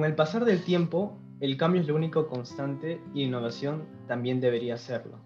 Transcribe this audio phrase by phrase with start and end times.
[0.00, 4.78] Con el pasar del tiempo, el cambio es lo único constante y innovación también debería
[4.78, 5.18] serlo.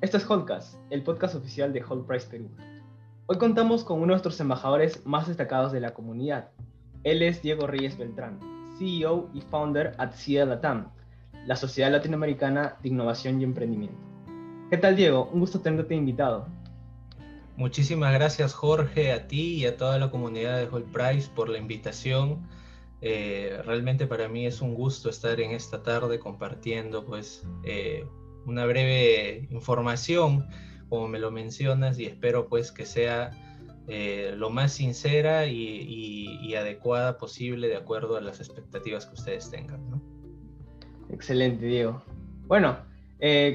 [0.00, 2.48] Esto es Holdcast, el podcast oficial de Hold Price Perú.
[3.26, 6.48] Hoy contamos con uno de nuestros embajadores más destacados de la comunidad.
[7.02, 8.40] Él es Diego Reyes Beltrán,
[8.78, 10.88] CEO y founder at CIA Latam,
[11.44, 14.00] la Sociedad Latinoamericana de Innovación y Emprendimiento.
[14.70, 15.28] ¿Qué tal, Diego?
[15.34, 16.48] Un gusto tenerte invitado.
[17.58, 21.58] Muchísimas gracias, Jorge, a ti y a toda la comunidad de Hold Price por la
[21.58, 22.48] invitación.
[23.00, 28.06] Eh, realmente para mí es un gusto estar en esta tarde compartiendo pues eh,
[28.46, 30.46] una breve información,
[30.88, 33.30] como me lo mencionas, y espero pues que sea
[33.88, 40.00] eh, lo más sincera y, adecuada posible de acuerdo a las expectativas que ustedes tengan.
[41.10, 42.00] Excelente, Diego.
[42.46, 42.78] Bueno,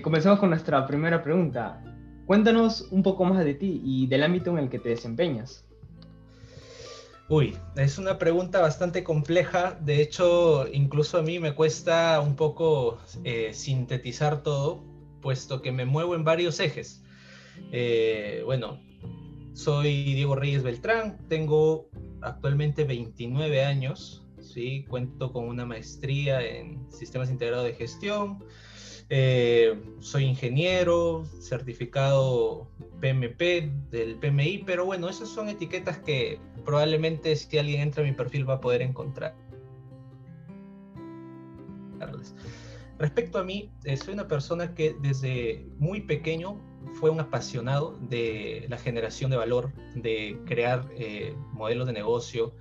[0.03, 1.81] comenzamos con nuestra primera pregunta.
[2.25, 5.68] Cuéntanos un poco más de ti y del ámbito en el que te desempeñas.
[7.31, 9.77] Uy, es una pregunta bastante compleja.
[9.81, 14.83] De hecho, incluso a mí me cuesta un poco eh, sintetizar todo,
[15.21, 17.03] puesto que me muevo en varios ejes.
[17.71, 18.81] Eh, bueno,
[19.53, 21.91] soy Diego Reyes Beltrán, tengo
[22.21, 24.85] actualmente 29 años, ¿sí?
[24.89, 28.43] cuento con una maestría en sistemas integrados de gestión,
[29.09, 32.67] eh, soy ingeniero, certificado
[33.01, 38.13] PMP del PMI, pero bueno, esas son etiquetas que probablemente si alguien entra a mi
[38.13, 39.35] perfil va a poder encontrar.
[42.99, 46.59] Respecto a mí, eh, soy una persona que desde muy pequeño
[46.99, 52.53] fue un apasionado de la generación de valor, de crear eh, modelos de negocio.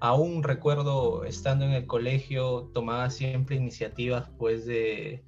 [0.00, 5.22] Aún recuerdo estando en el colegio, tomaba siempre iniciativas pues de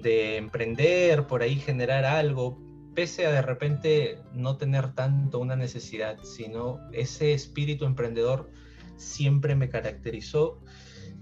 [0.00, 2.58] de emprender, por ahí generar algo,
[2.94, 8.50] pese a de repente no tener tanto una necesidad, sino ese espíritu emprendedor
[8.96, 10.60] siempre me caracterizó.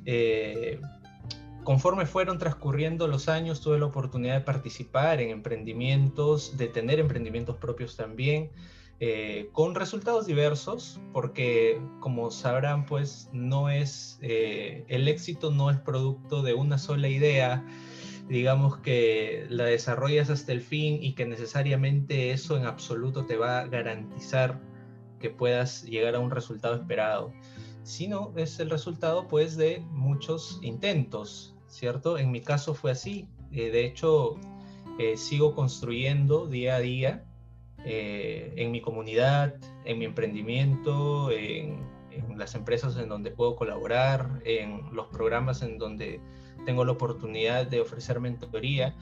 [0.05, 0.81] Eh,
[1.65, 7.57] conforme fueron transcurriendo los años, tuve la oportunidad de participar en emprendimientos, de tener emprendimientos
[7.57, 8.51] propios también,
[9.03, 15.79] eh, con resultados diversos, porque como sabrán, pues no es, eh, el éxito no es
[15.79, 17.65] producto de una sola idea,
[18.31, 23.59] digamos que la desarrollas hasta el fin y que necesariamente eso en absoluto te va
[23.59, 24.61] a garantizar
[25.19, 27.33] que puedas llegar a un resultado esperado,
[27.83, 32.19] sino es el resultado pues de muchos intentos, ¿cierto?
[32.19, 34.37] En mi caso fue así, eh, de hecho
[35.01, 37.25] eh, sigo construyendo día a día
[37.85, 41.81] eh, en mi comunidad, en mi emprendimiento, en
[42.37, 46.21] las empresas en donde puedo colaborar, en los programas en donde
[46.65, 48.95] tengo la oportunidad de ofrecer mentoría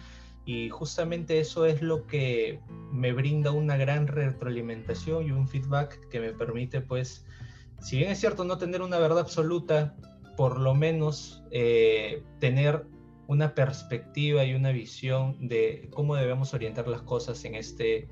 [0.45, 2.61] y justamente eso es lo que
[2.91, 7.27] me brinda una gran retroalimentación y un feedback que me permite pues,
[7.81, 9.95] si bien es cierto no tener una verdad absoluta,
[10.39, 12.87] por lo menos eh, tener
[13.27, 18.09] una perspectiva y una visión de cómo debemos orientar las cosas en este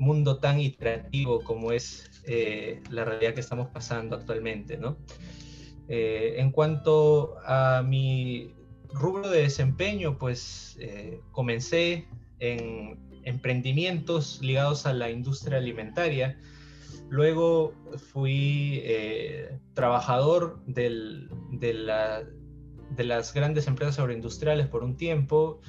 [0.00, 4.96] mundo tan iterativo como es eh, la realidad que estamos pasando actualmente, ¿no?
[5.88, 8.52] Eh, en cuanto a mi
[8.92, 12.06] rubro de desempeño, pues eh, comencé
[12.40, 16.38] en emprendimientos ligados a la industria alimentaria.
[17.08, 17.72] Luego
[18.12, 20.90] fui eh, trabajador de,
[22.96, 25.60] las grandes empresas agroindustriales por un tiempo.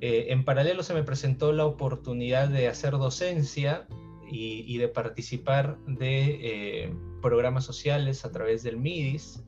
[0.00, 3.86] Eh, en paralelo se me presentó la oportunidad de hacer docencia
[4.32, 9.42] y, de participar de programas sociales a través del MIDIS.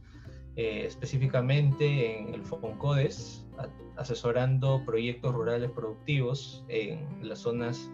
[0.54, 3.46] Eh, específicamente en el FONCODES,
[3.96, 7.90] asesorando proyectos rurales productivos en las zonas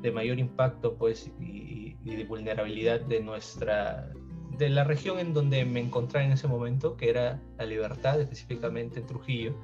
[0.00, 4.10] de mayor impacto pues, y, de vulnerabilidad de nuestra
[4.58, 9.00] de la región en donde me encontraba en ese momento, que era La Libertad, específicamente
[9.00, 9.54] en Trujillo.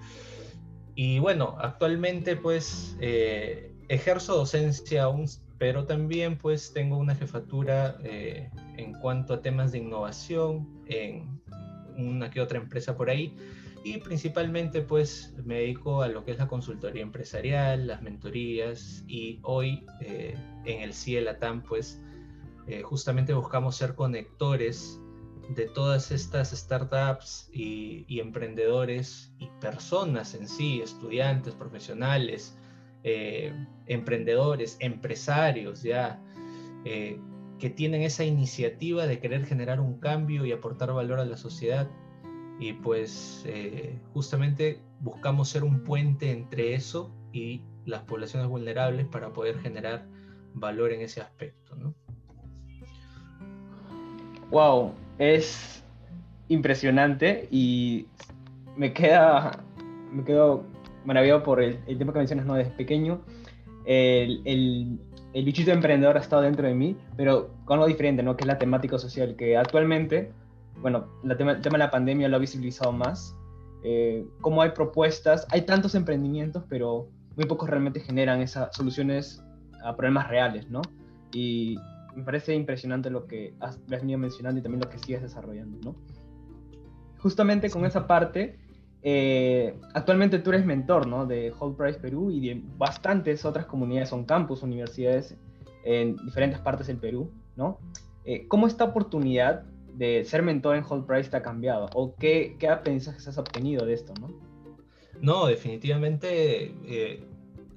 [0.95, 5.07] Y bueno, actualmente pues eh, ejerzo docencia
[5.59, 11.41] pero también pues tengo una jefatura eh, en cuanto a temas de innovación en
[11.99, 13.37] una que otra empresa por ahí.
[13.85, 19.39] Y principalmente pues me dedico a lo que es la consultoría empresarial, las mentorías y
[19.43, 20.35] hoy eh,
[20.65, 22.01] en el CIELATAM pues
[22.67, 25.01] eh, justamente buscamos ser conectores
[25.51, 32.59] de todas estas startups y, emprendedores y personas en sí, estudiantes, profesionales,
[33.05, 33.53] eh,
[33.87, 36.21] emprendedores, empresarios ya,
[37.59, 41.89] que tienen esa iniciativa de querer generar un cambio y aportar valor a la sociedad.
[42.59, 49.33] Y pues eh, justamente buscamos ser un puente entre eso y las poblaciones vulnerables para
[49.33, 50.07] poder generar
[50.55, 51.77] valor en ese aspecto.
[51.77, 51.95] ¿no?
[54.51, 55.83] Wow, es
[56.49, 58.07] impresionante y
[58.77, 59.65] me queda,
[60.13, 60.65] me quedo
[61.05, 62.55] maravillado por el, el tema que mencionas, ¿no?
[62.55, 63.21] Desde pequeño,
[63.85, 65.01] el, el,
[65.37, 68.37] el, bichito emprendedor ha estado dentro de mí, pero con algo diferente, ¿no?
[68.37, 70.33] Que es la temática social, que actualmente,
[70.81, 73.37] bueno, la tema, el tema de la pandemia lo ha visibilizado más,
[73.85, 79.43] eh, cómo hay propuestas, hay tantos emprendimientos, pero muy pocos realmente generan esas soluciones
[79.85, 80.83] a problemas reales, ¿no?
[81.33, 81.77] Y
[82.17, 85.97] me parece impresionante lo que has, venido mencionando y también lo que sigues desarrollando, ¿no?
[87.19, 88.59] Justamente con esa parte,
[89.09, 91.27] eh, actualmente tú eres mentor, ¿no?
[91.27, 95.37] De Whole Price Perú y de bastantes otras comunidades, son campus, universidades
[95.85, 97.79] en diferentes partes del Perú, ¿no?
[98.25, 99.63] Eh, ¿Cómo esta oportunidad
[99.95, 101.89] de ser mentor en Whole Price te ha cambiado?
[101.95, 104.29] ¿O qué, qué aprendizajes has obtenido de esto, no?
[105.21, 107.25] No, definitivamente eh,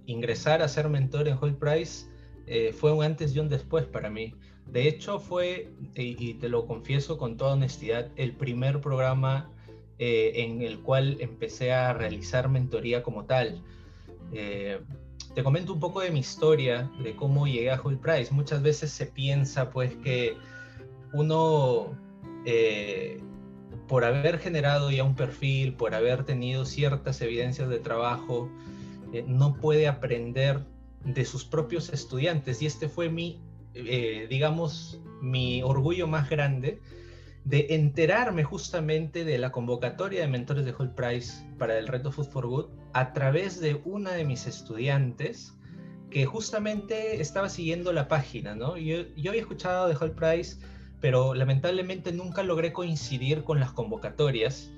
[0.08, 2.08] ingresar a ser mentor en Whole Price
[2.48, 4.34] eh, fue un antes y un después para mí.
[4.66, 9.52] De hecho, fue, y, te lo confieso con toda honestidad, el primer programa
[10.00, 13.62] eh, en el cual empecé a realizar mentoría como tal.
[14.32, 18.34] te comento un poco de mi historia, de cómo llegué a Whole Price.
[18.34, 20.36] Muchas veces se piensa pues que
[21.14, 21.96] uno
[23.90, 28.48] por haber generado ya un perfil, por haber tenido ciertas evidencias de trabajo,
[29.12, 30.60] eh, no puede aprender
[31.04, 32.62] de sus propios estudiantes.
[32.62, 33.42] Y este fue mi,
[33.74, 36.80] eh, digamos, mi orgullo más grande
[37.46, 42.28] de enterarme justamente de la convocatoria de mentores de Whole Price para el reto Food
[42.28, 45.56] for Good a través de una de mis estudiantes
[46.10, 48.78] que justamente estaba siguiendo la página, ¿no?
[48.78, 50.58] Yo, yo había escuchado de Whole Price
[51.02, 54.72] pero lamentablemente nunca logré coincidir con las convocatorias.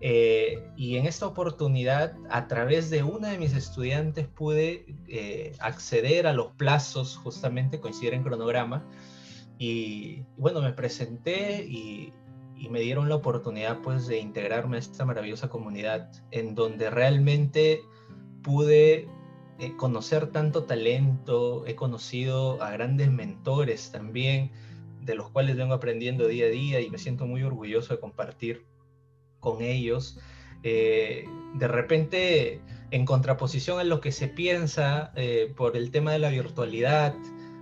[0.00, 6.26] Eh, y en esta oportunidad, a través de una de mis estudiantes, pude eh, acceder
[6.26, 8.84] a los plazos, justamente coincidir en cronograma.
[9.62, 12.12] Y bueno, me presenté y,
[12.68, 17.82] me dieron la oportunidad pues de integrarme a esta maravillosa comunidad en donde realmente
[18.42, 19.08] pude
[19.58, 24.50] eh, conocer tanto talento, he conocido a grandes mentores también,
[25.00, 28.64] de los cuales vengo aprendiendo día a día y me siento muy orgulloso de compartir
[29.38, 30.18] con ellos.
[30.64, 31.24] Eh,
[31.54, 32.60] de repente,
[32.90, 37.14] en contraposición a lo que se piensa eh, por el tema de la virtualidad,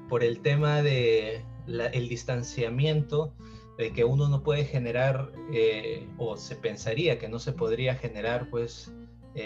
[0.09, 1.45] por el tema de
[1.93, 3.35] el distanciamiento,
[3.79, 8.49] de que uno no puede generar, eh, o se pensaría que no se podría generar,
[8.51, 8.93] pues,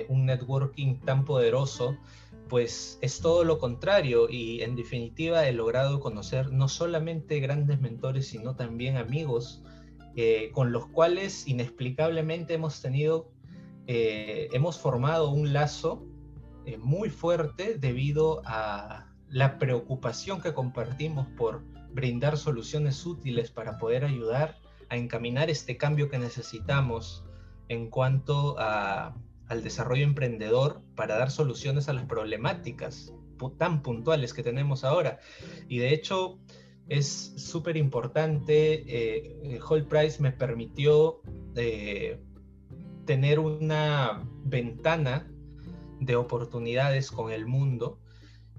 [0.08, 1.98] un networking tan poderoso
[2.48, 4.28] pues es todo lo contrario.
[4.28, 9.62] Y en definitiva he logrado conocer no solamente grandes mentores, sino también amigos
[10.16, 13.32] eh, con los cuales inexplicablemente hemos tenido,
[13.86, 16.06] eh, hemos formado un lazo
[16.66, 24.04] eh, muy fuerte debido a la preocupación que compartimos por brindar soluciones útiles para poder
[24.04, 24.58] ayudar
[24.90, 27.24] a encaminar este cambio que necesitamos
[27.68, 29.14] en cuanto a
[29.48, 33.12] al desarrollo emprendedor para dar soluciones a las problemáticas
[33.58, 35.18] tan puntuales que tenemos ahora.
[35.68, 36.38] Y de hecho
[36.88, 41.20] es súper importante, eh, Whole Price me permitió
[41.56, 42.20] eh,
[43.04, 45.30] tener una ventana
[46.00, 47.98] de oportunidades con el mundo.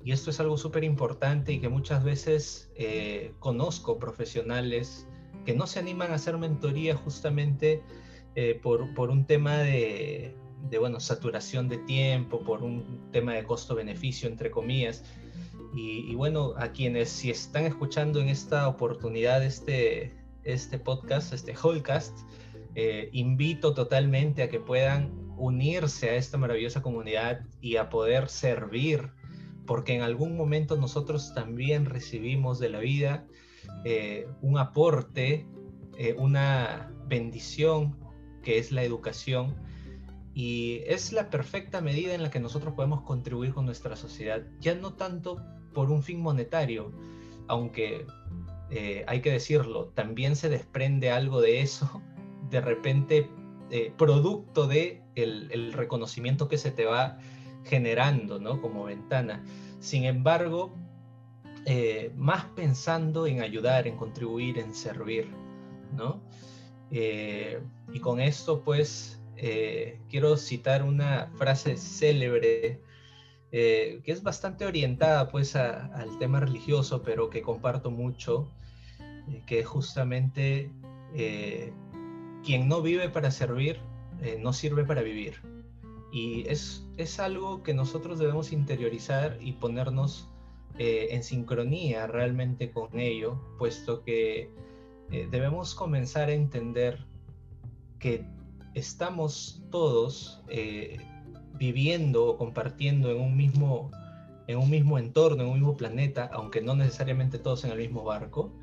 [0.05, 5.07] Y esto es algo súper importante y que muchas veces eh, conozco profesionales
[5.45, 7.83] que no se animan a hacer mentoría justamente
[8.35, 10.35] eh, por, por, un tema de,
[10.69, 15.03] de bueno, saturación de tiempo, por un tema de costo-beneficio, entre comillas.
[15.77, 22.17] Y, bueno, a quienes si están escuchando en esta oportunidad este, este podcast, este Wholecast,
[22.75, 29.11] eh, invito totalmente a que puedan unirse a esta maravillosa comunidad y a poder servir,
[29.65, 33.25] porque en algún momento nosotros también recibimos de la vida
[33.83, 35.47] eh, un aporte,
[35.97, 37.97] eh, una bendición
[38.43, 39.55] que es la educación
[40.33, 44.75] y es la perfecta medida en la que nosotros podemos contribuir con nuestra sociedad, ya
[44.75, 45.41] no tanto
[45.73, 46.91] por un fin monetario,
[47.47, 48.05] aunque
[48.69, 52.01] eh, hay que decirlo, también se desprende algo de eso,
[52.49, 53.29] de repente,
[53.97, 57.17] producto de el, reconocimiento que se te va
[57.65, 58.61] generando, ¿no?
[58.61, 59.43] Como ventana.
[59.79, 60.73] Sin embargo,
[61.65, 65.27] eh, más pensando en ayudar, en contribuir, en servir,
[65.95, 66.21] ¿no?
[66.91, 72.79] y con esto, pues, eh, quiero citar una frase célebre
[73.51, 78.49] eh, que es bastante orientada pues al tema religioso, pero que comparto mucho,
[79.29, 80.71] eh, que justamente
[82.43, 83.79] quien no vive para servir,
[84.39, 85.41] no sirve para vivir.
[86.11, 90.29] Y es, es algo que nosotros debemos interiorizar y ponernos
[90.77, 94.49] en sincronía realmente con ello, puesto que
[95.09, 97.05] debemos comenzar a entender
[97.97, 98.25] que
[98.75, 100.97] estamos todos eh,
[101.53, 103.89] viviendo o compartiendo en un mismo
[104.47, 108.03] en un mismo entorno, en un mismo planeta, aunque no necesariamente todos en el mismo
[108.03, 108.53] barco,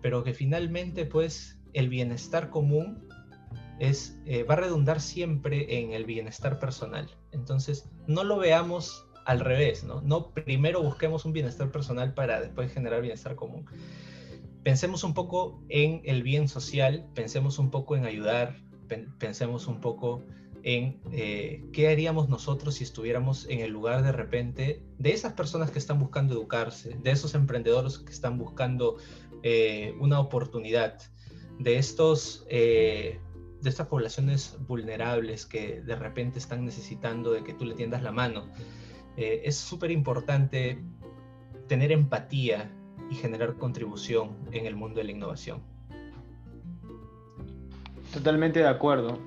[0.00, 3.05] pero que finalmente pues el bienestar común
[3.78, 7.10] es, eh, va a redundar siempre en el bienestar personal.
[7.32, 10.00] Entonces, no lo veamos al revés, ¿no?
[10.02, 13.66] No primero busquemos un bienestar personal para después generar bienestar común.
[14.62, 18.56] Pensemos un poco en el bien social, pensemos un poco en ayudar,
[19.18, 20.22] pensemos un poco
[20.62, 25.70] en eh, qué haríamos nosotros si estuviéramos en el lugar de repente de esas personas
[25.70, 28.96] que están buscando educarse, de esos emprendedores que están buscando
[29.42, 30.98] eh, una oportunidad,
[31.58, 32.44] de estos
[33.66, 38.12] de estas poblaciones vulnerables que de repente están necesitando de que tú le tiendas la
[38.12, 38.46] mano.
[39.16, 40.78] es súper importante
[41.68, 42.70] tener empatía
[43.10, 45.62] y generar contribución en el mundo de la innovación.
[48.12, 49.18] Totalmente de acuerdo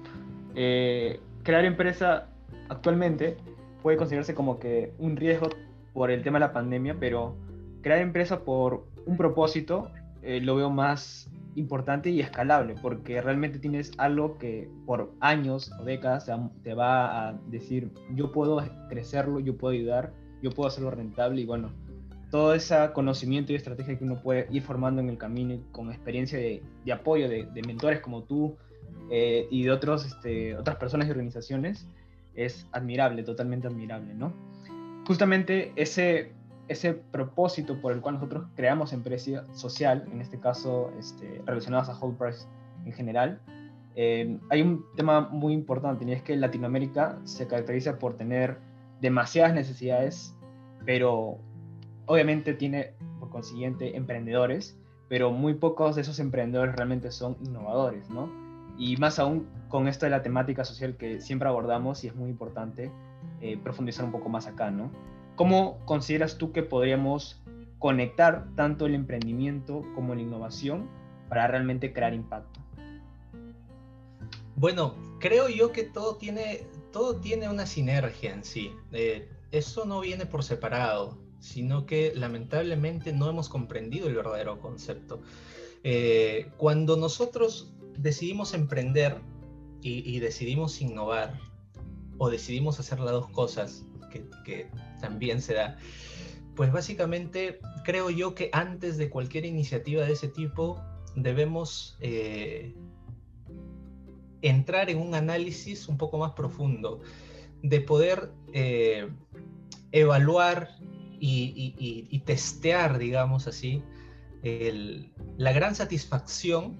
[1.43, 2.27] crear empresa
[2.69, 3.37] actualmente
[3.81, 5.49] puede considerarse como que un riesgo
[5.93, 7.35] por el tema de la pandemia, pero
[7.81, 9.91] crear empresa por un propósito
[10.21, 11.29] eh, lo veo más
[11.59, 16.29] importante y escalable, porque realmente tienes algo que por años o décadas
[16.63, 21.45] te va a decir, yo puedo crecerlo, yo puedo ayudar, yo puedo hacerlo rentable y
[21.45, 21.71] bueno,
[22.31, 26.37] todo ese conocimiento y estrategia que uno puede ir formando en el camino con experiencia
[26.39, 26.61] de,
[26.91, 28.55] apoyo de, mentores como tú,
[29.11, 31.87] eh, y de otros, este, otras personas y organizaciones
[32.35, 34.33] es admirable, totalmente admirable, ¿no?
[35.07, 36.31] Justamente ese,
[36.69, 41.97] ese propósito por el cual nosotros creamos empresa social, en este caso este, relacionadas a
[41.97, 42.45] Whole Price
[42.85, 43.41] en general,
[43.95, 48.59] eh, hay un tema muy importante y es que Latinoamérica se caracteriza por tener
[49.01, 50.35] demasiadas necesidades,
[50.85, 51.39] pero
[52.05, 54.77] obviamente tiene por consiguiente emprendedores,
[55.09, 58.31] pero muy pocos de esos emprendedores realmente son innovadores, ¿no?
[58.77, 62.29] Y más aún con esto de la temática social que siempre abordamos y es muy
[62.29, 62.91] importante
[63.41, 64.91] eh, profundizar un poco más acá, ¿no?
[65.39, 67.41] ¿Cómo consideras tú que podríamos
[67.77, 70.89] conectar tanto el emprendimiento como la innovación
[71.29, 72.59] para realmente crear impacto?
[74.57, 78.73] Bueno, creo yo que todo tiene, todo tiene una sinergia en sí.
[78.91, 85.21] Eh, eso no viene por separado, sino que lamentablemente no hemos comprendido el verdadero concepto.
[85.85, 89.21] Eh, cuando nosotros decidimos emprender
[89.81, 91.39] y, decidimos innovar
[92.17, 93.85] o decidimos hacer las dos cosas,
[94.43, 94.67] que,
[94.99, 95.77] también se da,
[96.55, 100.81] pues básicamente creo yo que antes de cualquier iniciativa de ese tipo
[101.15, 102.75] debemos eh,
[104.41, 107.01] entrar en un análisis un poco más profundo,
[107.61, 109.09] de poder eh,
[109.91, 110.69] evaluar
[111.21, 113.83] y, testear, digamos así,
[114.41, 116.77] la gran satisfacción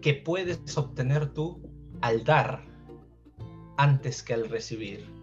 [0.00, 1.62] que puedes obtener tú
[2.00, 2.64] al dar
[3.76, 5.13] antes que al recibir.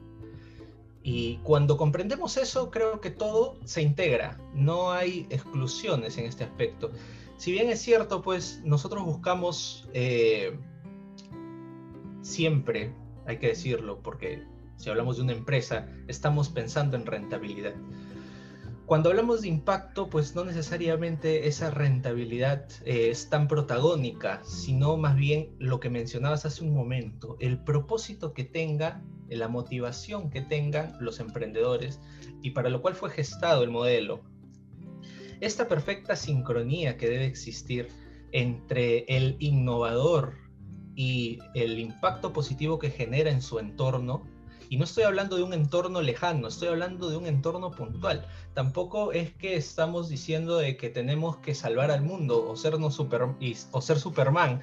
[1.03, 6.91] Y cuando comprendemos eso, creo que todo se integra, no hay exclusiones en este aspecto.
[7.37, 10.59] Si bien es cierto, pues nosotros buscamos eh,
[12.21, 12.93] siempre,
[13.25, 14.43] hay que decirlo, porque
[14.77, 17.73] si hablamos de una empresa, estamos pensando en rentabilidad.
[18.85, 25.15] Cuando hablamos de impacto, pues no necesariamente esa rentabilidad eh, es tan protagónica, sino más
[25.15, 29.01] bien lo que mencionabas hace un momento, el propósito que tenga,
[29.37, 31.99] la motivación que tengan los emprendedores
[32.41, 34.21] y para lo cual fue gestado el modelo.
[35.39, 37.87] Esta perfecta sincronía que debe existir
[38.31, 40.35] entre el innovador
[40.95, 44.23] y el impacto positivo que genera en su entorno
[44.71, 48.25] y no estoy hablando de un entorno lejano, estoy hablando de un entorno puntual.
[48.53, 53.21] Tampoco es que estamos diciendo de que tenemos que salvar al mundo o, sernos super,
[53.71, 54.61] o ser Superman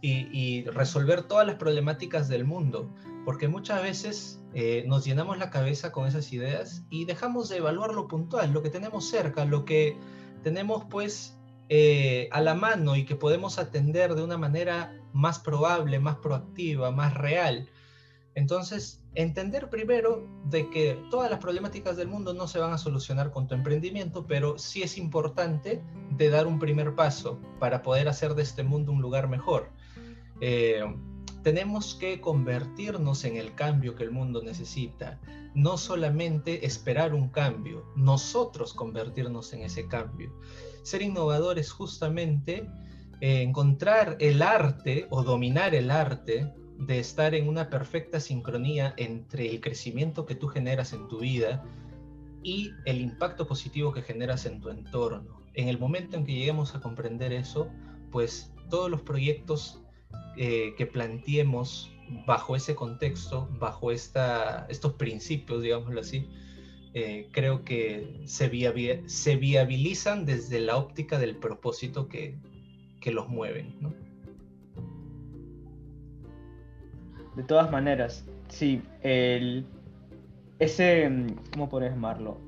[0.00, 2.88] y, resolver todas las problemáticas del mundo,
[3.24, 7.94] porque muchas veces eh, nos llenamos la cabeza con esas ideas y dejamos de evaluar
[7.94, 9.96] lo puntual, lo que tenemos cerca, lo que
[10.42, 11.36] tenemos pues
[11.68, 16.90] eh, a la mano y que podemos atender de una manera más probable, más proactiva,
[16.90, 17.68] más real.
[18.34, 23.32] Entonces, entender primero de que todas las problemáticas del mundo no se van a solucionar
[23.32, 25.82] con tu emprendimiento, pero sí es importante
[26.16, 29.70] de dar un primer paso para poder hacer de este mundo un lugar mejor.
[30.40, 30.82] Eh,
[31.42, 35.18] tenemos que convertirnos en el cambio que el mundo necesita,
[35.54, 40.32] no solamente esperar un cambio, nosotros convertirnos en ese cambio.
[40.82, 42.68] Ser innovadores justamente
[43.20, 49.50] eh, encontrar el arte o dominar el arte de estar en una perfecta sincronía entre
[49.50, 51.62] el crecimiento que tú generas en tu vida
[52.42, 55.42] y el impacto positivo que generas en tu entorno.
[55.52, 57.68] En el momento en que lleguemos a comprender eso,
[58.10, 59.82] pues todos los proyectos
[60.36, 61.90] eh, que planteemos
[62.26, 66.28] bajo ese contexto, bajo esta, estos principios, digámoslo así,
[66.92, 72.36] eh, creo que se, viabilizan desde la óptica del propósito que,
[73.00, 73.76] que los mueven.
[73.80, 73.92] ¿no?
[77.36, 79.66] De todas maneras, sí, el,
[80.58, 81.08] ese,
[81.52, 82.38] ¿cómo podrías llamarlo?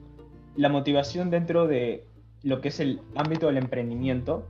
[0.57, 2.05] La motivación dentro de
[2.43, 4.47] lo que es el ámbito del emprendimiento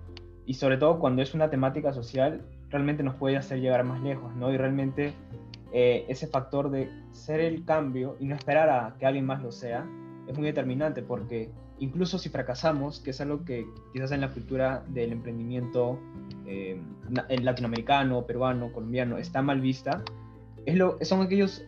[0.47, 2.43] y sobre todo cuando es una temática social,
[2.73, 4.51] realmente nos puede hacer llegar más lejos, ¿no?
[4.53, 5.13] Y realmente
[5.73, 9.53] eh, ese factor de ser el cambio y no esperar a que alguien más lo
[9.53, 9.87] sea
[10.27, 14.85] es muy determinante porque incluso si fracasamos, que es algo que quizás en la cultura
[14.89, 15.99] del emprendimiento
[16.47, 16.81] eh,
[17.29, 20.03] latinoamericano, peruano, colombiano está mal vista,
[20.65, 21.65] es lo, son aquellos,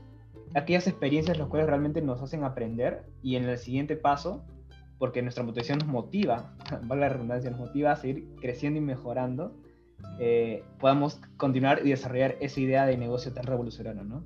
[0.54, 4.44] aquellas experiencias las cuales realmente nos hacen aprender y en el siguiente paso,
[4.99, 9.56] porque nuestra motivación nos motiva, valga la redundancia, nos motiva a seguir creciendo y mejorando,
[10.18, 14.24] eh, podamos continuar y desarrollar esa idea de negocio tan revolucionario, ¿no?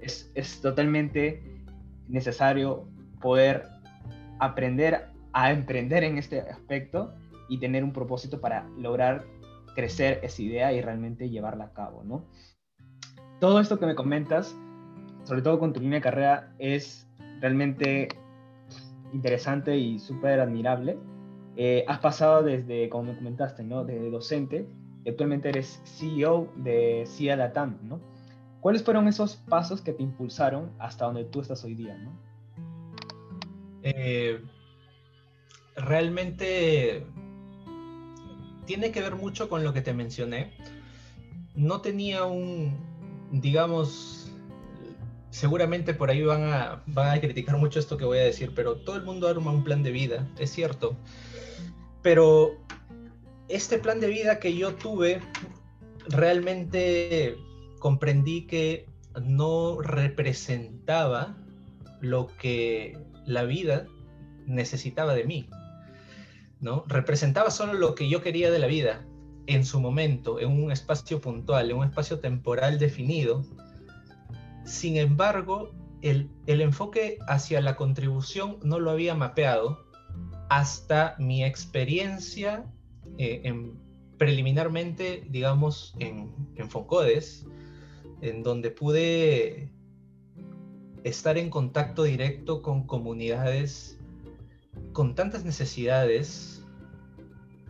[0.00, 1.42] Es, es totalmente
[2.08, 2.88] necesario
[3.20, 3.68] poder
[4.38, 7.14] aprender a emprender en este aspecto
[7.48, 9.24] y tener un propósito para lograr
[9.74, 12.24] crecer esa idea y realmente llevarla a cabo, ¿no?
[13.40, 14.56] Todo esto que me comentas,
[15.24, 17.08] sobre todo con tu línea de carrera, es
[17.40, 18.08] realmente
[19.12, 20.98] interesante y súper admirable.
[21.56, 23.84] Eh, has pasado desde, como me comentaste, ¿no?
[23.84, 24.66] Desde docente,
[25.04, 28.00] y actualmente eres CEO de CIA Latam, ¿no?
[28.60, 31.96] ¿Cuáles fueron esos pasos que te impulsaron hasta donde tú estás hoy día.
[33.82, 34.42] Eh,
[35.76, 37.06] realmente
[38.66, 40.52] tiene que ver mucho con lo que te mencioné.
[41.54, 42.76] No tenía un,
[43.30, 44.32] digamos,
[45.30, 48.76] seguramente por ahí van a, van a criticar mucho esto que voy a decir, pero
[48.76, 50.96] todo el mundo arma un plan de vida, es cierto.
[52.02, 52.56] Pero
[53.48, 55.20] este plan de vida que yo tuve,
[56.08, 57.36] realmente
[57.78, 58.86] comprendí que
[59.22, 61.36] no representaba
[62.00, 63.86] lo que la vida
[64.46, 65.48] necesitaba de mí.
[66.60, 66.84] ¿no?
[66.88, 69.06] Representaba solo lo que yo quería de la vida
[69.46, 73.44] en su momento, en un espacio puntual, en un espacio temporal definido.
[74.64, 79.86] Sin embargo, el, enfoque hacia la contribución no lo había mapeado
[80.50, 82.64] hasta mi experiencia
[83.18, 83.78] eh, en,
[84.16, 86.30] preliminarmente, digamos, en,
[86.68, 87.46] Foncodes,
[88.20, 89.70] en donde pude
[91.04, 93.98] estar en contacto directo con comunidades
[94.92, 96.64] con tantas necesidades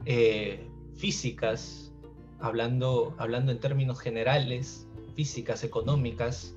[0.06, 1.92] eh, físicas,
[2.40, 6.54] hablando, hablando en términos generales, físicas, económicas,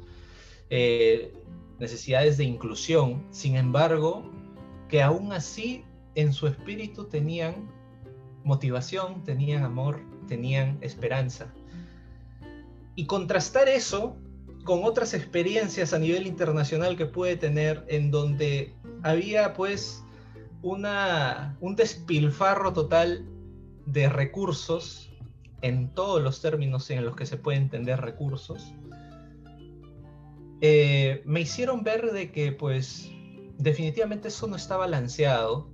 [0.70, 1.34] eh,
[1.80, 4.24] necesidades de inclusión, sin embargo,
[4.88, 5.84] que aún así
[6.16, 7.70] en su espíritu tenían
[8.44, 11.54] motivación, tenían amor, tenían esperanza.
[12.96, 14.18] Y contrastar eso
[14.64, 20.04] con otras experiencias a nivel internacional que puede tener en donde había pues
[20.62, 23.26] una, un despilfarro total
[23.86, 25.12] de recursos
[25.62, 28.74] en todos los términos en los que se puede entender recursos,
[30.62, 33.12] eh, me hicieron ver de que pues
[33.58, 35.70] definitivamente eso no está balanceado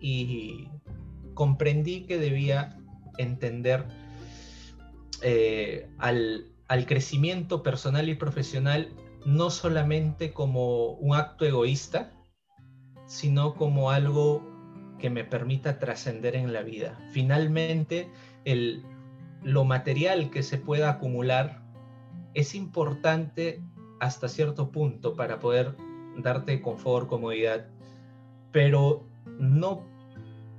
[0.00, 0.68] y
[1.38, 2.76] comprendí que debía
[3.16, 3.84] entender
[5.22, 8.88] eh, al, al crecimiento personal y profesional
[9.24, 12.12] no solamente como un acto egoísta,
[13.06, 14.42] sino como algo
[14.98, 16.98] que me permita trascender en la vida.
[17.12, 18.10] Finalmente,
[18.44, 18.82] el,
[19.44, 21.62] lo material que se pueda acumular
[22.34, 23.62] es importante
[24.00, 25.76] hasta cierto punto para poder
[26.16, 27.68] darte confort, comodidad,
[28.50, 29.06] pero
[29.38, 29.86] no,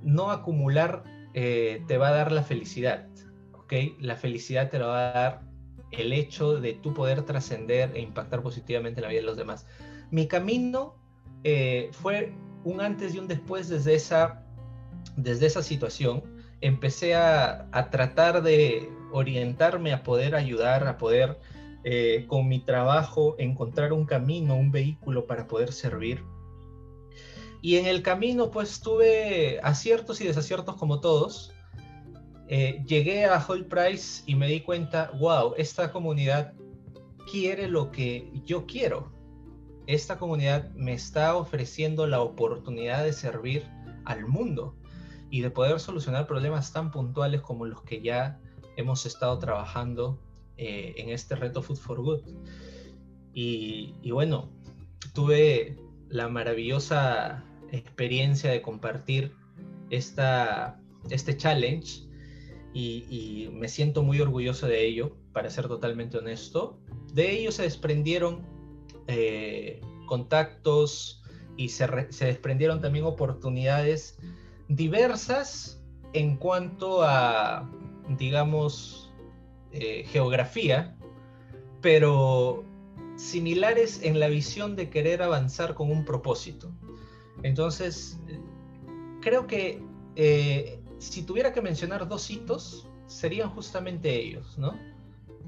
[0.02, 3.06] no acumular eh, te va a dar la felicidad,
[3.52, 3.72] ¿ok?
[4.00, 5.42] La felicidad te la va a dar
[5.90, 9.66] el hecho de tú poder trascender e impactar positivamente en la vida de los demás.
[10.10, 10.96] Mi camino
[11.44, 12.32] eh, fue
[12.64, 14.44] un antes y un después desde esa,
[15.16, 16.22] desde esa situación.
[16.60, 21.38] Empecé a, tratar de orientarme, a poder ayudar, a poder
[21.84, 26.22] eh, con mi trabajo encontrar un camino, un vehículo para poder servir.
[27.62, 31.52] Y en el camino pues tuve aciertos y desaciertos como todos.
[32.48, 36.52] Eh, llegué a Whole Price y me di cuenta, wow, esta comunidad
[37.30, 39.12] quiere lo que yo quiero
[39.94, 43.64] esta comunidad me está ofreciendo la oportunidad de servir
[44.04, 44.76] al mundo
[45.30, 48.38] y de poder solucionar problemas tan puntuales como los que ya
[48.76, 50.20] hemos estado trabajando
[50.56, 52.20] eh, en este reto Food for Good.
[53.32, 54.48] Y, bueno,
[55.12, 55.76] tuve
[56.08, 59.34] la maravillosa experiencia de compartir
[59.90, 62.04] este challenge
[62.72, 66.78] y, y, me siento muy orgulloso de ello, para ser totalmente honesto.
[67.12, 68.46] de ello se desprendieron
[69.06, 71.22] eh, contactos
[71.56, 74.18] y se, desprendieron también oportunidades
[74.68, 77.68] diversas en cuanto a,
[78.18, 79.12] digamos,
[79.72, 80.96] eh, geografía,
[81.80, 82.64] pero
[83.16, 86.72] similares en la visión de querer avanzar con un propósito.
[87.42, 88.20] Entonces,
[89.20, 89.82] creo que
[90.16, 94.78] eh, si tuviera que mencionar dos hitos, serían justamente ellos, ¿no?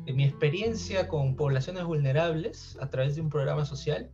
[0.06, 4.10] En mi experiencia con poblaciones vulnerables a través de un programa social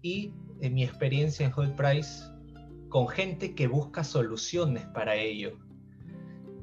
[0.00, 2.24] y en mi experiencia en Hold Price
[2.88, 5.58] con gente que busca soluciones para ello.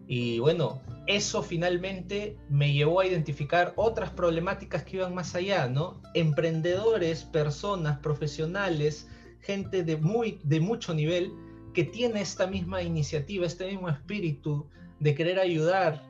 [0.07, 6.01] Y bueno, eso finalmente me llevó a identificar otras problemáticas que iban más allá, ¿no?
[6.13, 9.07] Emprendedores, personas, profesionales,
[9.41, 11.33] gente de, muy, de mucho nivel
[11.73, 14.67] que tiene esta misma iniciativa, este mismo espíritu
[14.99, 16.03] de querer ayudar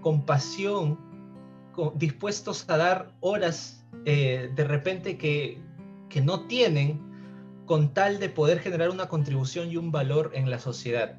[0.00, 0.98] con pasión,
[1.94, 5.58] dispuestos a dar horas eh, de repente que,
[6.08, 7.00] que no tienen
[7.66, 11.18] con tal de poder generar una contribución y un valor en la sociedad.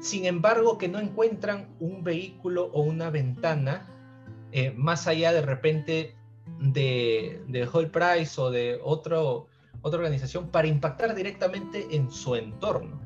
[0.00, 3.86] Sin embargo, que no encuentran un vehículo o una ventana
[4.52, 6.16] eh, más allá de repente
[6.58, 9.48] de, de Whole Price o de otro,
[9.82, 13.00] otra organización para impactar directamente en su entorno,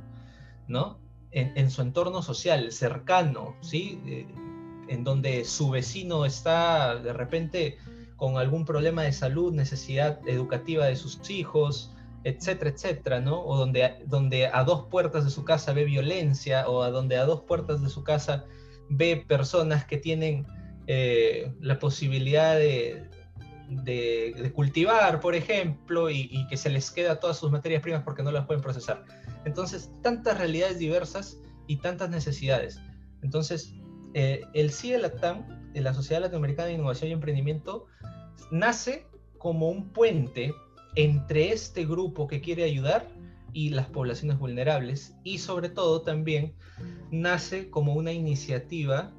[0.68, 0.98] ¿no?
[1.30, 4.00] En, su entorno social, cercano, ¿sí?
[4.06, 4.26] Eh,
[4.86, 7.76] en donde su vecino está de repente
[8.16, 13.44] con algún problema de salud, necesidad educativa de sus hijos, etcétera, etcétera, ¿no?
[13.44, 17.24] O donde, donde a dos puertas de su casa ve violencia, o a donde a
[17.24, 18.44] dos puertas de su casa
[18.88, 20.46] ve personas que tienen
[20.86, 23.08] eh, la posibilidad de,
[23.68, 28.30] de, cultivar, por ejemplo, y, que se les queda todas sus materias primas porque no
[28.30, 29.04] las pueden procesar.
[29.44, 32.80] Entonces, tantas realidades diversas y tantas necesidades.
[33.22, 33.74] Entonces,
[34.14, 37.86] eh, el CIE LATAM, de la Sociedad Latinoamericana de Innovación y Emprendimiento,
[38.50, 39.06] nace
[39.38, 40.54] como un puente
[40.94, 43.08] entre este grupo que quiere ayudar
[43.52, 46.54] y las poblaciones vulnerables y sobre todo también
[47.10, 49.12] nace como una iniciativa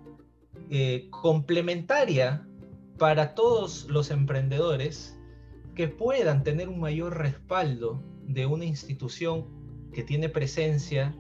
[0.69, 2.47] eh, complementaria
[2.97, 5.19] para todos los emprendedores
[5.75, 9.45] que puedan tener un mayor respaldo de una institución
[9.93, 11.15] que tiene presencia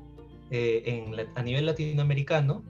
[0.51, 2.63] eh, a nivel latinoamericano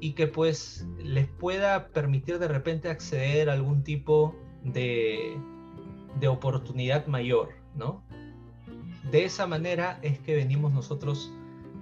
[0.00, 5.36] y que pues les pueda permitir de repente acceder a algún tipo de,
[6.20, 8.02] de oportunidad mayor, ¿no?
[9.10, 11.32] De esa manera es que venimos nosotros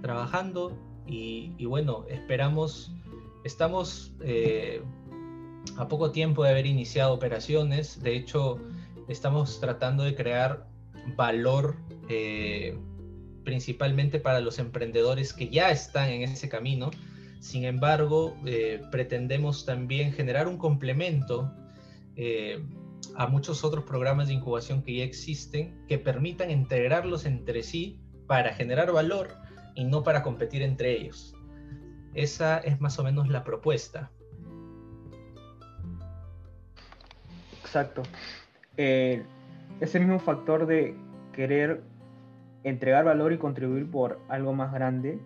[0.01, 2.93] trabajando y, bueno, esperamos,
[3.43, 4.81] estamos eh,
[5.77, 8.01] a poco tiempo de haber iniciado operaciones.
[8.01, 8.59] De hecho,
[9.07, 10.67] estamos tratando de crear
[11.15, 11.75] valor
[12.09, 12.77] eh,
[13.43, 16.91] principalmente para los emprendedores que ya están en ese camino.
[17.39, 21.51] Sin embargo, eh, pretendemos también generar un complemento
[22.15, 22.63] eh,
[23.15, 28.53] a muchos otros programas de incubación que ya existen que permitan integrarlos entre sí para
[28.53, 29.35] generar valor
[29.75, 31.35] y no para competir entre ellos.
[32.13, 34.11] Esa es más o menos la propuesta.
[37.75, 38.03] Exacto.
[38.77, 39.21] Eh,
[39.81, 40.95] ese mismo factor de
[41.33, 41.83] querer
[42.63, 45.19] entregar valor y contribuir por algo más grande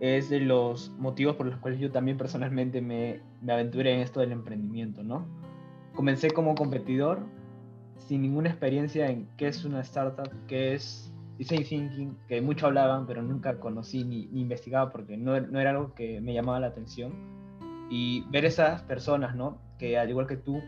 [0.00, 4.20] es de los motivos por los cuales yo también personalmente me, me aventuré en esto
[4.20, 5.26] del emprendimiento, ¿no?
[5.94, 7.26] Comencé como competidor
[7.98, 13.06] sin ninguna experiencia en qué es una startup, qué es design thinking, que mucho hablaban,
[13.06, 16.68] pero nunca conocí ni, ni investigaba porque no, no, era algo que me llamaba la
[16.68, 17.12] atención.
[17.90, 19.58] Y ver esas personas, ¿no?
[19.78, 20.62] Que al igual que tú,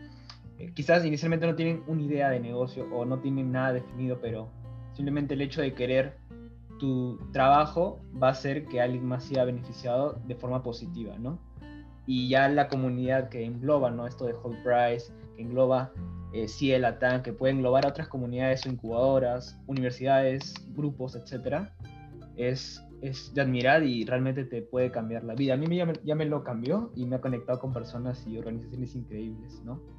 [0.59, 4.49] eh, quizás inicialmente no tienen una idea de negocio o no tienen nada definido, pero
[4.93, 6.17] simplemente el hecho de querer
[6.79, 11.39] tu trabajo va a hacer que alguien más sea beneficiado de forma positiva, ¿no?
[12.05, 14.07] Y ya la comunidad que engloba, ¿no?
[14.07, 15.91] Esto de Whole Price, que engloba
[16.33, 21.73] eh, CIELATAN, que puede englobar a otras comunidades incubadoras, universidades, grupos, etcétera,
[22.35, 25.53] es, es de admirar y realmente te puede cambiar la vida.
[25.53, 28.37] A mí ya me, ya me lo cambió y me ha conectado con personas y
[28.37, 29.98] organizaciones increíbles, ¿no?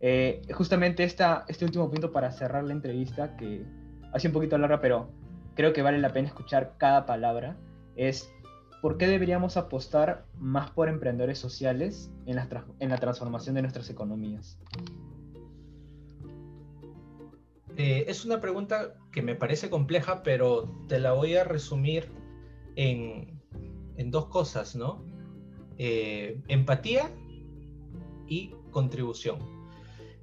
[0.00, 3.64] Eh, justamente este último punto para cerrar la entrevista, que
[4.12, 5.10] hace un poquito larga, pero
[5.54, 7.56] creo que vale la pena escuchar cada palabra,
[7.96, 8.32] es
[8.80, 14.58] ¿por qué deberíamos apostar más por emprendedores sociales en la, transformación de nuestras economías?
[17.76, 22.10] Eh, es una pregunta que me parece compleja, pero te la voy a resumir
[22.76, 23.40] en,
[23.96, 25.04] en dos cosas, ¿no?
[25.78, 27.10] Eh, empatía
[28.26, 29.59] y contribución.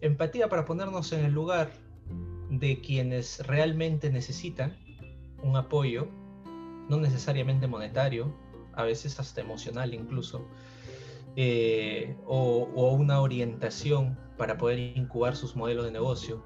[0.02, 1.72] Empatía para ponernos en el lugar
[2.50, 4.78] de quienes realmente necesitan
[5.44, 6.08] un apoyo,
[6.90, 8.34] no necesariamente monetario,
[8.74, 10.46] a veces hasta emocional incluso,
[11.36, 16.44] eh, o, una orientación para poder incubar sus modelos de negocio.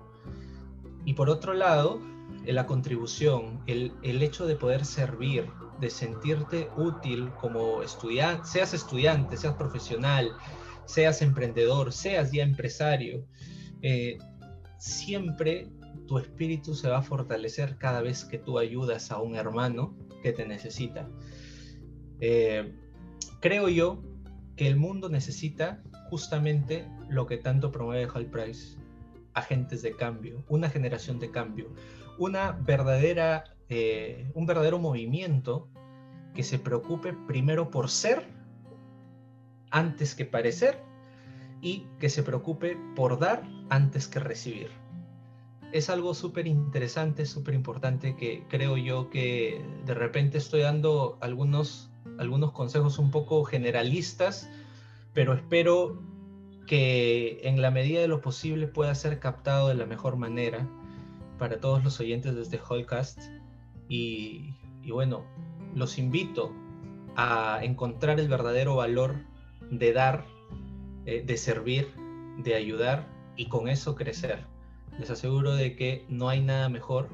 [1.06, 2.00] Y por otro lado,
[2.46, 9.36] la contribución, el, el hecho de poder servir, de sentirte útil como estudiante, seas estudiante,
[9.36, 10.32] seas profesional,
[10.92, 13.26] seas emprendedor, seas ya empresario,
[13.82, 14.18] eh,
[14.78, 15.70] siempre
[16.08, 20.34] tu espíritu se va a fortalecer cada vez que tú ayudas a un hermano que
[20.34, 21.10] te necesita.
[22.20, 22.74] Eh,
[23.40, 24.04] creo yo
[24.58, 28.78] que el mundo necesita justamente lo que tanto promueve Hall Price,
[29.34, 31.74] agentes de cambio, una generación de cambio,
[32.20, 35.70] una verdadera, eh, un verdadero movimiento
[36.36, 38.41] que se preocupe primero por ser
[39.72, 40.84] antes que parecer
[41.62, 44.70] y que se preocupe por dar antes que recibir.
[45.72, 51.90] Es algo súper interesante, súper importante que creo yo que de repente estoy dando algunos,
[52.18, 54.50] algunos consejos un poco generalistas,
[55.14, 56.02] pero espero
[56.68, 60.68] que en la medida de lo posible pueda ser captado de la mejor manera
[61.38, 63.20] para todos los oyentes de este Hallcast.
[63.88, 65.26] Y, y bueno,
[65.76, 66.54] los invito
[67.16, 69.16] a encontrar el verdadero valor
[69.72, 70.26] de dar,
[71.06, 71.88] eh, de servir,
[72.38, 74.46] de ayudar y con eso crecer.
[75.00, 77.10] Les aseguro de que no hay nada mejor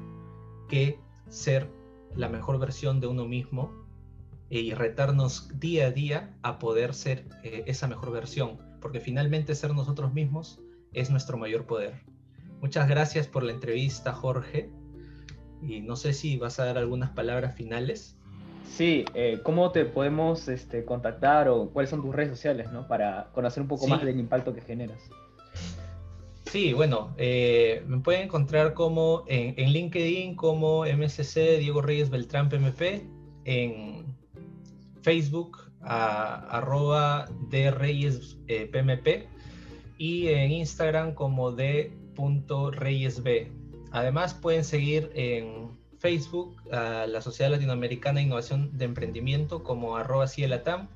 [0.68, 1.70] que ser
[2.14, 3.72] la mejor versión de uno mismo
[4.50, 9.74] y retarnos día a día a poder ser eh, esa mejor versión, porque finalmente ser
[9.74, 10.60] nosotros mismos
[10.92, 12.02] es nuestro mayor poder.
[12.60, 14.70] Muchas gracias por la entrevista, Jorge,
[15.62, 18.17] y no sé si vas a dar algunas palabras finales.
[18.70, 22.86] Sí, eh, ¿cómo te podemos este, contactar o cuáles son tus redes sociales ¿no?
[22.86, 25.00] para conocer un poco más del impacto que generas?
[26.46, 33.02] Sí, bueno, eh, me pueden encontrar como en, LinkedIn como MSC Diego Reyes Beltrán PMP,
[33.44, 34.06] en
[35.02, 39.28] Facebook arroba de Reyes eh, PMP
[39.96, 43.52] y en Instagram como de punto Reyes B.
[43.90, 50.26] Además pueden seguir en Facebook a la Sociedad Latinoamericana de Innovación de Emprendimiento como arroba
[50.26, 50.88] CIELATAM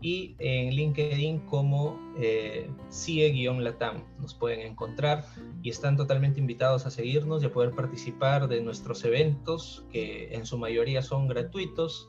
[0.00, 4.04] y en LinkedIn como eh, CIE-LATAM.
[4.20, 5.24] Nos pueden encontrar
[5.62, 10.46] y están totalmente invitados a seguirnos y a poder participar de nuestros eventos que en
[10.46, 12.08] su mayoría son gratuitos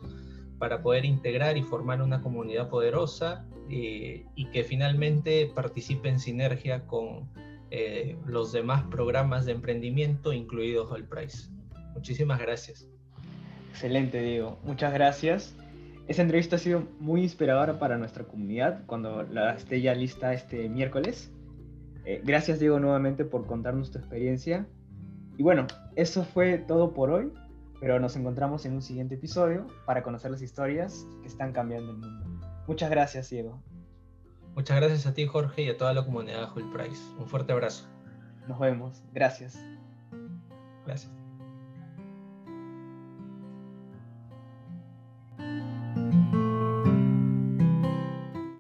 [0.59, 6.85] para poder integrar y formar una comunidad poderosa eh, y que finalmente participe en sinergia
[6.85, 7.29] con
[7.71, 11.49] eh, los demás programas de emprendimiento, incluido Hall Price.
[11.99, 12.87] Muchísimas gracias.
[13.71, 14.57] Excelente, Diego.
[14.63, 15.53] Muchas gracias.
[16.07, 20.69] Esa entrevista ha sido muy inspiradora para nuestra comunidad cuando la esté ya lista este
[20.69, 21.29] miércoles.
[22.05, 24.65] Eh, gracias, Diego, nuevamente por contarnos tu experiencia.
[25.37, 27.33] Y bueno, eso fue todo por hoy,
[27.81, 31.97] pero nos encontramos en un siguiente episodio para conocer las historias que están cambiando el
[31.97, 32.47] mundo.
[32.65, 33.61] Muchas gracias, Diego.
[34.55, 37.01] Muchas gracias a ti, Jorge, y a toda la comunidad de Hull Price.
[37.19, 37.89] Un fuerte abrazo.
[38.47, 39.03] Nos vemos.
[39.13, 39.59] Gracias.
[40.85, 41.18] Gracias.